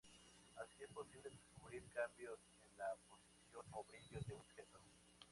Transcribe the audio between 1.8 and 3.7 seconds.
cambios en la posición